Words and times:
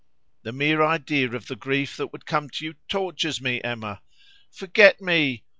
The 0.41 0.51
mere 0.51 0.81
idea 0.83 1.31
of 1.35 1.45
the 1.45 1.55
grief 1.55 1.95
that 1.97 2.07
would 2.11 2.25
come 2.25 2.49
to 2.49 2.65
you 2.65 2.73
tortures 2.87 3.39
me, 3.39 3.61
Emma. 3.61 4.01
Forget 4.49 4.99
me! 4.99 5.43